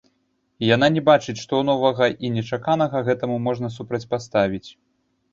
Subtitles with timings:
[0.61, 4.69] І яна не бачыць, што новага і нечаканага гэтаму можна супрацьпаставіць.